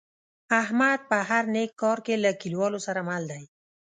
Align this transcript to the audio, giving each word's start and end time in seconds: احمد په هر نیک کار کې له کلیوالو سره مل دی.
احمد 0.61 0.99
په 1.09 1.17
هر 1.29 1.43
نیک 1.55 1.71
کار 1.81 1.97
کې 2.05 2.15
له 2.23 2.31
کلیوالو 2.41 2.79
سره 2.87 3.01
مل 3.09 3.23
دی. 3.31 3.43